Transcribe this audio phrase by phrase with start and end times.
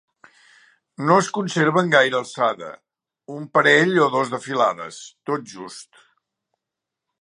[1.09, 2.71] No es conserva en gaire alçada:
[3.37, 6.07] un parell o dos de filades, tot just.